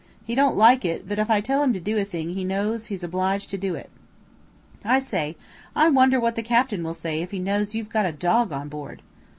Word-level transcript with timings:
He 0.25 0.33
don't 0.33 0.55
like 0.57 0.83
it, 0.83 1.07
but 1.07 1.19
if 1.19 1.29
I 1.29 1.41
tell 1.41 1.61
him 1.61 1.73
to 1.73 1.79
do 1.79 1.95
a 1.99 2.03
thing 2.03 2.33
he 2.33 2.43
knows 2.43 2.87
he's 2.87 3.03
obliged 3.03 3.51
to 3.51 3.55
do 3.59 3.75
it." 3.75 3.91
"I 4.83 4.97
say, 4.97 5.37
I 5.75 5.89
wonder 5.91 6.19
what 6.19 6.35
the 6.35 6.41
captain 6.41 6.83
will 6.83 6.95
say 6.95 7.21
if 7.21 7.29
he 7.29 7.37
knows 7.37 7.75
you've 7.75 7.89
got 7.93 8.07
a 8.07 8.11
dog 8.11 8.51
on 8.51 8.67
board?" 8.67 9.03